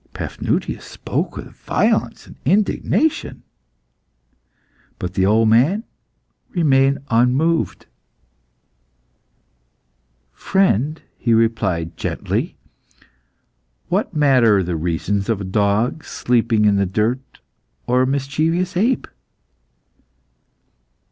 [0.15, 3.43] Paphnutius spoke with violence and indignation,
[4.97, 5.83] but the old man
[6.49, 7.85] remained unmoved.
[10.33, 12.57] "Friend," he replied, gently,
[13.89, 17.39] "what matter the reasons of a dog sleeping in the dirt
[17.85, 19.05] or a mischievous ape?"